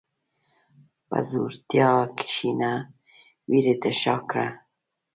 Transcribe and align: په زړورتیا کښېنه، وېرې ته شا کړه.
په 1.07 1.17
زړورتیا 1.27 1.91
کښېنه، 2.17 2.73
وېرې 3.49 3.75
ته 3.81 3.89
شا 4.01 4.15
کړه. 4.29 4.47